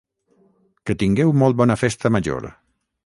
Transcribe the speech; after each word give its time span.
que 0.87 0.95
tingueu 1.03 1.35
molt 1.43 1.59
bona 1.61 1.77
Festa 1.83 2.13
Major! 2.17 2.49